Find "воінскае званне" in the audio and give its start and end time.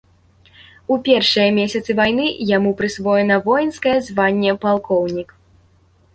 3.49-4.59